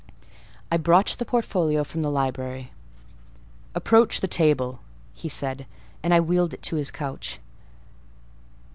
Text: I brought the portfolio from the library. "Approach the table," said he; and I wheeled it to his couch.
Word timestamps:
I 0.71 0.77
brought 0.77 1.15
the 1.19 1.25
portfolio 1.25 1.83
from 1.83 2.01
the 2.01 2.09
library. 2.09 2.71
"Approach 3.75 4.19
the 4.19 4.27
table," 4.27 4.79
said 5.29 5.59
he; 5.59 5.65
and 6.01 6.11
I 6.11 6.19
wheeled 6.19 6.55
it 6.55 6.63
to 6.63 6.77
his 6.77 6.89
couch. 6.89 7.37